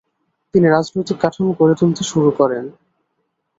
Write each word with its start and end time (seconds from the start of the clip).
তিনি 0.53 0.67
রাজনৈতিক 0.67 1.17
কাঠামো 1.21 1.51
গড়ে 1.59 1.75
তুলতে 1.79 2.03
শুরু 2.11 2.29
করেন। 2.39 2.65